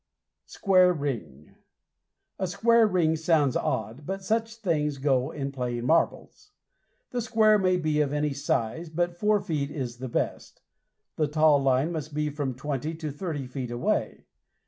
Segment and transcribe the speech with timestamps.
[0.47, 1.53] SQUARE RING
[2.39, 6.53] A "Square Ring" sounds odd, but such things go in playing marbles.
[7.11, 10.63] The square may be of any size, but four feet is the best.
[11.17, 14.25] The taw line must be from twenty to thirty feet away.